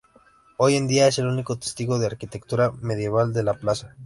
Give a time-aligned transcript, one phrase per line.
[0.57, 3.95] Hoy en día es el único testigo de arquitectura medieval de la plaza.